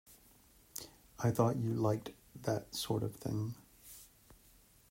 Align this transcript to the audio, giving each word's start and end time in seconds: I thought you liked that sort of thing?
I 1.19 1.29
thought 1.29 1.57
you 1.57 1.75
liked 1.75 2.09
that 2.41 2.73
sort 2.73 3.03
of 3.03 3.15
thing? 3.17 3.53